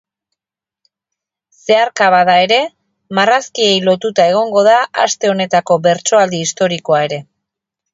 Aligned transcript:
Zeharka 1.65 2.07
bada 2.15 2.39
ere 2.47 2.59
marrazkiei 3.21 3.79
lotuta 3.91 4.29
egongo 4.33 4.67
da 4.73 4.83
aste 5.09 5.35
honetako 5.37 5.83
bertsoaldi 5.89 6.47
historikoa 6.49 7.09
ere. 7.11 7.27